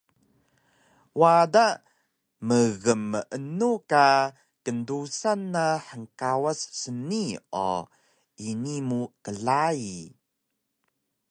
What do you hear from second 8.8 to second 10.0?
mu klai